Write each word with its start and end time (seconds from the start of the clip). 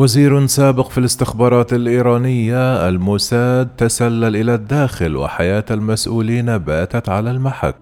وزير 0.00 0.46
سابق 0.46 0.88
في 0.88 0.98
الاستخبارات 0.98 1.72
الإيرانية 1.72 2.88
الموساد 2.88 3.68
تسلل 3.76 4.36
إلى 4.36 4.54
الداخل 4.54 5.16
وحياة 5.16 5.64
المسؤولين 5.70 6.58
باتت 6.58 7.08
على 7.08 7.30
المحك. 7.30 7.74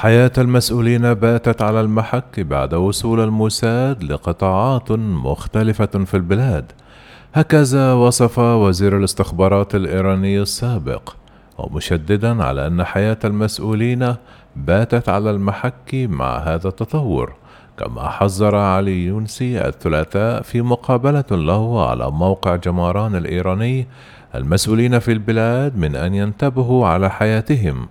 حياة 0.00 0.32
المسؤولين 0.38 1.14
باتت 1.14 1.62
على 1.62 1.80
المحك 1.80 2.40
بعد 2.40 2.74
وصول 2.74 3.20
الموساد 3.20 4.04
لقطاعات 4.04 4.92
مختلفة 4.92 5.86
في 5.86 6.14
البلاد. 6.16 6.72
هكذا 7.34 7.92
وصف 7.92 8.38
وزير 8.38 8.96
الاستخبارات 8.96 9.74
الإيراني 9.74 10.40
السابق 10.40 11.14
ومشددا 11.58 12.44
على 12.44 12.66
أن 12.66 12.84
حياة 12.84 13.18
المسؤولين 13.24 14.14
باتت 14.56 15.08
على 15.08 15.30
المحك 15.30 15.94
مع 15.94 16.38
هذا 16.38 16.68
التطور 16.68 17.32
كما 17.78 18.08
حذر 18.08 18.56
علي 18.56 19.04
يونسي 19.04 19.68
الثلاثاء 19.68 20.42
في 20.42 20.62
مقابلة 20.62 21.24
له 21.30 21.90
على 21.90 22.10
موقع 22.10 22.56
جماران 22.56 23.16
الإيراني 23.16 23.86
المسؤولين 24.34 24.98
في 24.98 25.12
البلاد 25.12 25.76
من 25.76 25.96
أن 25.96 26.14
ينتبهوا 26.14 26.86
على 26.86 27.10
حياتهم 27.10 27.86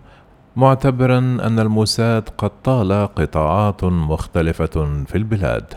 معتبرا 0.59 1.17
أن 1.17 1.59
الموساد 1.59 2.29
قد 2.37 2.51
طال 2.63 3.09
قطاعات 3.15 3.83
مختلفة 3.83 5.03
في 5.07 5.15
البلاد. 5.15 5.73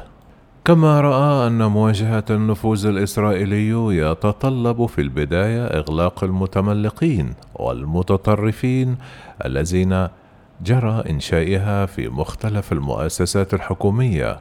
كما 0.64 1.00
رأى 1.00 1.47
أن 1.47 1.66
مواجهة 1.66 2.24
النفوذ 2.30 2.86
الإسرائيلي 2.86 3.97
يتطلب 3.97 4.86
في 4.86 5.00
البداية 5.00 5.64
إغلاق 5.64 6.24
المتملقين 6.24 7.34
والمتطرفين 7.55 8.97
الذين 9.44 10.08
جرى 10.64 11.02
إنشائها 11.11 11.86
في 11.86 12.08
مختلف 12.08 12.72
المؤسسات 12.72 13.55
الحكومية 13.55 14.41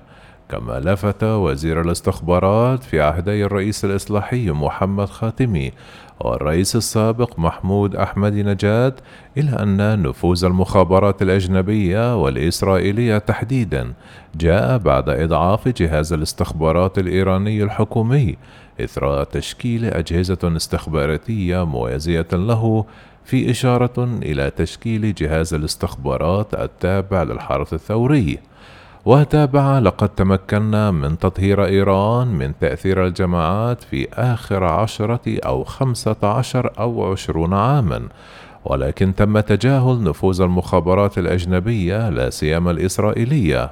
كما 0.51 0.79
لفت 0.79 1.23
وزير 1.23 1.81
الاستخبارات 1.81 2.83
في 2.83 3.01
عهدي 3.01 3.45
الرئيس 3.45 3.85
الإصلاحي 3.85 4.51
محمد 4.51 5.09
خاتمي 5.09 5.71
والرئيس 6.19 6.75
السابق 6.75 7.39
محمود 7.39 7.95
أحمد 7.95 8.33
نجاد 8.33 8.93
إلى 9.37 9.49
أن 9.49 10.01
نفوذ 10.01 10.45
المخابرات 10.45 11.21
الأجنبية 11.21 12.23
والإسرائيلية 12.23 13.17
تحديدا 13.17 13.93
جاء 14.35 14.77
بعد 14.77 15.09
إضعاف 15.09 15.67
جهاز 15.67 16.13
الاستخبارات 16.13 16.99
الإيراني 16.99 17.63
الحكومي 17.63 18.37
إثر 18.81 19.23
تشكيل 19.23 19.85
أجهزة 19.85 20.37
استخباراتية 20.43 21.65
موازية 21.65 22.27
له 22.33 22.85
في 23.25 23.51
إشارة 23.51 24.03
إلى 24.23 24.49
تشكيل 24.49 25.13
جهاز 25.13 25.53
الاستخبارات 25.53 26.53
التابع 26.53 27.23
للحرس 27.23 27.73
الثوري. 27.73 28.50
وتابع 29.05 29.79
لقد 29.79 30.09
تمكنا 30.09 30.91
من 30.91 31.19
تطهير 31.19 31.65
إيران 31.65 32.27
من 32.27 32.53
تأثير 32.59 33.05
الجماعات 33.05 33.83
في 33.83 34.07
آخر 34.13 34.63
عشرة 34.63 35.39
أو 35.45 35.63
خمسة 35.63 36.15
عشر 36.23 36.71
أو 36.79 37.11
عشرون 37.11 37.53
عاما. 37.53 38.01
ولكن 38.65 39.15
تم 39.15 39.39
تجاهل 39.39 40.03
نفوذ 40.03 40.41
المخابرات 40.41 41.17
الأجنبية 41.17 42.09
لا 42.09 42.29
سيما 42.29 42.71
الإسرائيلية. 42.71 43.71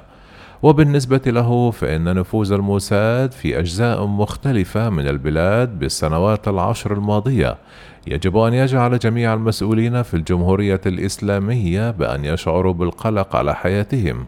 وبالنسبة 0.62 1.20
له 1.26 1.70
فإن 1.70 2.14
نفوذ 2.14 2.52
الموساد 2.52 3.32
في 3.32 3.58
أجزاء 3.58 4.06
مختلفة 4.06 4.90
من 4.90 5.08
البلاد 5.08 5.78
بالسنوات 5.78 6.48
العشر 6.48 6.92
الماضية. 6.92 7.56
يجب 8.06 8.36
أن 8.36 8.54
يجعل 8.54 8.98
جميع 8.98 9.34
المسؤولين 9.34 10.02
في 10.02 10.14
الجمهورية 10.14 10.80
الإسلامية 10.86 11.90
بأن 11.90 12.24
يشعروا 12.24 12.72
بالقلق 12.72 13.36
على 13.36 13.54
حياتهم. 13.54 14.26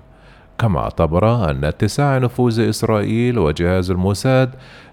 كما 0.62 0.80
اعتبر 0.80 1.50
أن 1.50 1.64
اتساع 1.64 2.18
نفوذ 2.18 2.68
إسرائيل 2.68 3.38
وجهاز 3.38 3.90
الموساد 3.90 4.50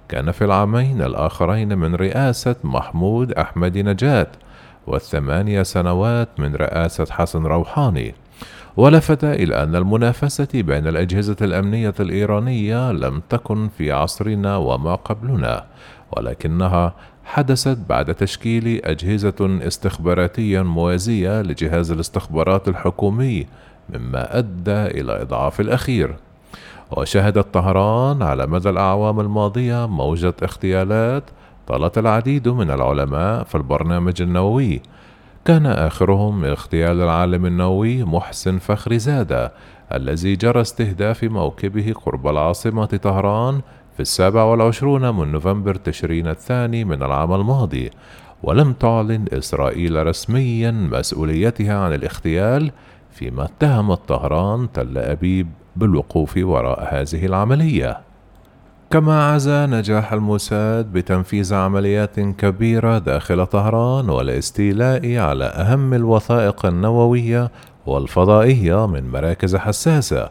كان 0.10 0.32
في 0.32 0.46
العامين 0.46 1.02
الآخرين 1.02 1.78
من 1.78 1.96
رئاسة 1.96 2.56
محمود 2.64 3.32
أحمد 3.32 3.78
نجات 3.78 4.30
والثمانية 4.88 5.64
سنوات 5.64 6.30
من 6.40 6.56
رئاسة 6.56 7.06
حسن 7.10 7.44
روحاني. 7.44 8.16
ولفت 8.78 9.24
إلى 9.24 9.64
أن 9.64 9.76
المنافسة 9.76 10.48
بين 10.54 10.88
الأجهزة 10.88 11.36
الأمنية 11.42 11.94
الإيرانية 12.00 12.92
لم 12.92 13.22
تكن 13.30 13.70
في 13.78 13.92
عصرنا 13.92 14.58
وما 14.58 14.96
قبلنا 14.96 15.66
ولكنها 16.12 16.94
حدثت 17.26 17.78
بعد 17.90 18.16
تشكيل 18.16 18.82
أجهزة 18.84 19.60
استخباراتية 19.68 20.62
موازية 20.62 21.42
لجهاز 21.42 21.92
الاستخبارات 21.92 22.68
الحكومي 22.68 23.46
مما 23.94 24.38
أدى 24.38 24.72
إلى 24.72 25.22
إضعاف 25.22 25.60
الأخير. 25.60 26.16
وشهدت 26.92 27.54
طهران 27.54 28.22
على 28.22 28.48
مدى 28.48 28.70
الأعوام 28.70 29.20
الماضية 29.20 29.88
موجة 29.88 30.34
اغتيالات 30.44 31.24
طالت 31.68 31.98
العديد 31.98 32.48
من 32.48 32.72
العلماء 32.72 33.44
في 33.44 33.56
البرنامج 33.56 34.22
النووي. 34.22 34.82
كان 35.46 35.66
آخرهم 35.66 36.46
اغتيال 36.46 37.02
العالم 37.02 37.46
النووي 37.46 38.04
محسن 38.04 38.58
فخري 38.58 39.00
زادة 39.00 39.52
الذي 39.94 40.36
جرى 40.36 40.62
استهداف 40.62 41.24
موكبه 41.24 41.94
قرب 42.06 42.28
العاصمة 42.28 42.86
طهران 42.86 43.62
في 43.94 44.00
السابع 44.00 44.44
والعشرون 44.44 45.16
من 45.16 45.32
نوفمبر 45.32 45.76
تشرين 45.76 46.28
الثاني 46.28 46.84
من 46.84 47.04
العام 47.04 47.34
الماضي. 47.34 47.90
ولم 48.44 48.74
تعلن 48.74 49.26
إسرائيل 49.34 50.08
رسميا 50.08 50.72
مسؤوليتها 50.72 51.80
عن 51.80 51.94
الاغتيال 51.94 52.72
فيما 53.12 53.44
اتهمت 53.44 54.00
طهران 54.08 54.72
تل 54.72 54.98
أبيب 54.98 55.48
بالوقوف 55.76 56.38
وراء 56.38 56.88
هذه 56.92 57.26
العملية. 57.26 58.00
كما 58.92 59.32
عزى 59.34 59.66
نجاح 59.66 60.14
الموساد 60.14 60.94
بتنفيذ 60.94 61.54
عمليات 61.54 62.20
كبيرة 62.20 62.98
داخل 62.98 63.46
طهران 63.46 64.10
والاستيلاء 64.10 65.18
على 65.18 65.46
أهم 65.46 65.94
الوثائق 65.94 66.66
النووية 66.66 67.52
والفضائية 67.86 68.88
من 68.88 69.10
مراكز 69.12 69.56
حساسة 69.56 70.30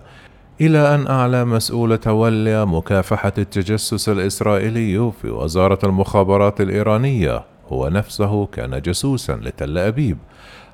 إلى 0.60 0.94
أن 0.94 1.06
أعلى 1.06 1.44
مسؤول 1.44 1.98
تولي 1.98 2.66
مكافحة 2.66 3.32
التجسس 3.38 4.08
الإسرائيلي 4.08 5.12
في 5.22 5.30
وزارة 5.30 5.78
المخابرات 5.84 6.60
الإيرانية 6.60 7.44
هو 7.72 7.88
نفسه 7.88 8.46
كان 8.46 8.82
جاسوسا 8.82 9.32
لتل 9.32 9.78
أبيب. 9.78 10.18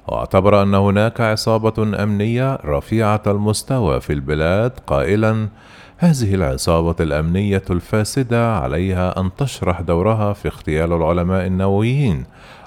واعتبر 0.08 0.62
أن 0.62 0.74
هناك 0.74 1.20
عصابة 1.20 2.02
أمنية 2.02 2.58
رفيعة 2.64 3.22
المستوى 3.26 4.00
في 4.00 4.12
البلاد 4.12 4.72
قائلا 4.86 5.48
هذه 5.96 6.34
العصابة 6.34 6.96
الأمنية 7.00 7.62
الفاسدة 7.70 8.56
عليها 8.56 9.20
أن 9.20 9.30
تشرح 9.38 9.80
دورها 9.80 10.32
في 10.32 10.48
اغتيال 10.48 10.92
العلماء 10.92 11.46
النوويين 11.46 12.24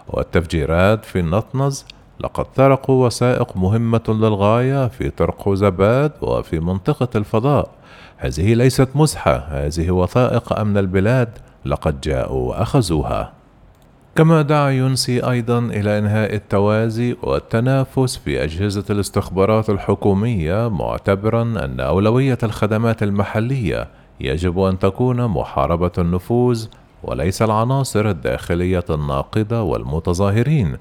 والتفجيرات 0.08 1.06
في 1.06 1.20
النطنز 1.20 1.86
لقد 2.20 2.46
سرقوا 2.58 3.06
وثائق 3.06 3.58
مهمة 3.58 4.02
للغاية 4.08 4.88
في 4.88 5.10
ترقوزباد 5.10 6.12
وفي 6.22 6.60
منطقة 6.60 7.08
الفضاء. 7.16 7.70
هذه 8.18 8.54
ليست 8.54 8.90
مزحة 8.96 9.36
هذه 9.38 9.92
وثائق 9.92 10.60
أمن 10.60 10.78
البلاد 10.78 11.30
لقد 11.66 12.02
جاءوا 12.02 12.50
وأخذوها. 12.50 13.37
كما 14.18 14.42
دعا 14.42 14.70
يونسي 14.70 15.20
أيضا 15.30 15.60
إلى 15.60 15.98
إنهاء 16.00 16.36
التوازي 16.36 17.16
والتنافس 17.24 18.18
في 18.18 18.44
أجهزة 18.44 18.84
الاستخبارات 18.90 19.70
الحكومية 19.70 20.70
معتبرا 20.70 21.42
أن 21.42 21.80
أولوية 21.80 22.38
الخدمات 22.44 23.04
المحلية 23.04 23.88
يجب 24.20 24.60
أن 24.60 24.80
تكون 24.80 25.28
محاربة 25.28 25.92
النفوذ 25.98 26.68
وليس 27.04 27.42
العناصر 27.42 28.10
الداخلية 28.10 28.86
الناقدة 28.90 29.64
والمتظاهرين. 29.64 30.78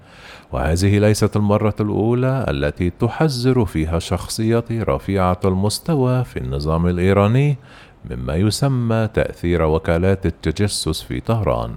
وهذه 0.52 0.98
ليست 0.98 1.36
المرة 1.36 1.74
الأولى 1.80 2.46
التي 2.48 2.90
تحذر 2.90 3.64
فيها 3.64 3.98
شخصية 3.98 4.64
رفيعة 4.70 5.40
المستوى 5.44 6.24
في 6.24 6.36
النظام 6.36 6.86
الإيراني 6.86 7.56
مما 8.10 8.34
يسمى 8.34 9.08
تأثير 9.14 9.62
وكالات 9.62 10.26
التجسس 10.26 11.02
في 11.02 11.20
طهران. 11.20 11.76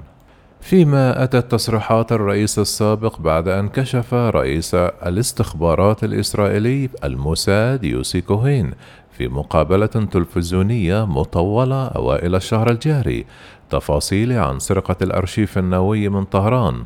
فيما 0.61 1.23
أتت 1.23 1.51
تصريحات 1.51 2.11
الرئيس 2.11 2.59
السابق 2.59 3.19
بعد 3.19 3.47
أن 3.47 3.69
كشف 3.69 4.13
رئيس 4.13 4.75
الاستخبارات 4.75 6.03
الإسرائيلي 6.03 6.89
الموساد 7.03 7.83
يوسي 7.83 8.21
كوهين 8.21 8.71
في 9.11 9.27
مقابلة 9.27 9.85
تلفزيونية 9.85 11.05
مطولة 11.05 11.85
أوائل 11.87 12.35
الشهر 12.35 12.71
الجاري 12.71 13.25
تفاصيل 13.69 14.33
عن 14.33 14.59
سرقة 14.59 14.95
الأرشيف 15.01 15.57
النووي 15.57 16.09
من 16.09 16.23
طهران. 16.25 16.83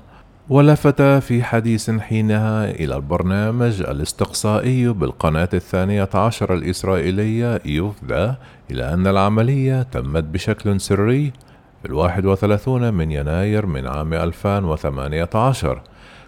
ولفت 0.49 1.01
في 1.01 1.43
حديث 1.43 1.89
حينها 1.89 2.71
إلى 2.71 2.95
البرنامج 2.95 3.81
الاستقصائي 3.81 4.87
بالقناة 4.87 5.49
الثانية 5.53 6.09
عشر 6.13 6.53
الإسرائيلية 6.53 7.61
يوفدا 7.65 8.35
إلى 8.71 8.93
أن 8.93 9.07
العملية 9.07 9.81
تمت 9.81 10.23
بشكل 10.23 10.81
سري 10.81 11.33
في 11.83 11.89
الواحد 11.89 12.25
وثلاثون 12.25 12.93
من 12.93 13.11
يناير 13.11 13.65
من 13.65 13.87
عام 13.87 14.13
2018 14.13 15.81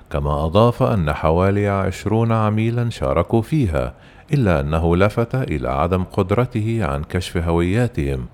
كما 0.10 0.46
أضاف 0.46 0.84
أن 0.84 1.14
حوالي 1.14 1.68
عشرون 1.68 2.32
عميلا 2.32 2.90
شاركوا 2.90 3.42
فيها 3.42 3.94
إلا 4.34 4.60
أنه 4.60 4.98
لفت 4.98 5.36
إلى 5.36 5.70
عدم 5.70 6.04
قدرته 6.04 6.86
عن 6.86 7.04
كشف 7.04 7.38
هوياتهم 7.38 8.26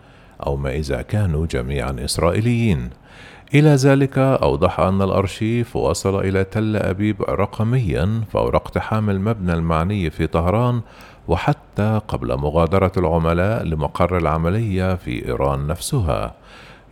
أو 0.46 0.58
ما 0.58 0.72
إذا 0.76 1.02
كانوا 1.02 1.46
جميعا 1.46 1.96
إسرائيليين. 2.00 2.90
إلى 3.54 3.76
ذلك 3.76 4.18
أوضح 4.18 4.80
أن 4.80 5.02
الأرشيف 5.02 5.76
وصل 5.76 6.20
إلى 6.20 6.44
تل 6.44 6.76
أبيب 6.76 7.22
رقميا 7.22 8.22
فور 8.32 8.56
اقتحام 8.56 9.10
المبنى 9.10 9.54
المعني 9.54 10.10
في 10.10 10.28
طهران 10.28 10.82
وحتى 11.28 12.02
قبل 12.08 12.38
مغادرة 12.38 12.92
العملاء 12.98 13.64
لمقر 13.64 14.18
العملية 14.18 14.96
في 14.96 15.26
إيران 15.26 15.68
نفسها. 15.68 16.34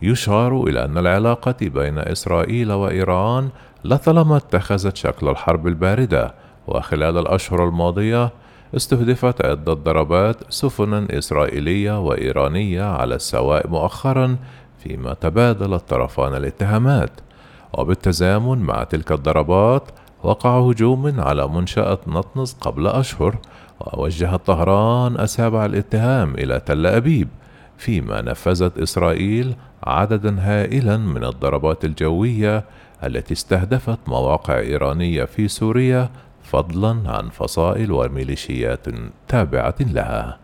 يشار 0.02 0.62
إلى 0.62 0.84
أن 0.84 0.98
العلاقة 0.98 1.54
بين 1.60 1.98
إسرائيل 1.98 2.72
وإيران 2.72 3.48
لطالما 3.84 4.36
اتخذت 4.36 4.96
شكل 4.96 5.28
الحرب 5.28 5.66
الباردة 5.66 6.34
وخلال 6.66 7.18
الأشهر 7.18 7.68
الماضية 7.68 8.30
استهدفت 8.76 9.44
عدة 9.44 9.72
ضربات 9.72 10.36
سفنا 10.48 11.06
إسرائيلية 11.18 12.00
وإيرانية 12.00 12.82
على 12.82 13.14
السواء 13.14 13.68
مؤخرا 13.68 14.36
فيما 14.78 15.14
تبادل 15.14 15.74
الطرفان 15.74 16.34
الاتهامات. 16.34 17.10
وبالتزامن 17.72 18.58
مع 18.58 18.84
تلك 18.84 19.12
الضربات 19.12 19.82
وقع 20.22 20.58
هجوم 20.58 21.20
على 21.20 21.48
منشأة 21.48 21.98
نطنز 22.06 22.56
قبل 22.60 22.86
أشهر 22.86 23.36
ووجهت 23.80 24.46
طهران 24.46 25.20
أسابع 25.20 25.64
الاتهام 25.64 26.34
إلى 26.34 26.60
تل 26.60 26.86
أبيب. 26.86 27.28
فيما 27.80 28.22
نفذت 28.22 28.78
إسرائيل 28.78 29.54
عددا 29.82 30.36
هائلا 30.40 30.96
من 30.96 31.24
الضربات 31.24 31.84
الجوية 31.84 32.64
التي 33.04 33.34
استهدفت 33.34 33.98
مواقع 34.06 34.58
إيرانية 34.58 35.24
في 35.24 35.48
سوريا 35.48 36.10
فضلا 36.42 37.10
عن 37.10 37.28
فصائل 37.28 37.92
وميليشيات 37.92 38.86
تابعة 39.28 39.74
لها. 39.80 40.38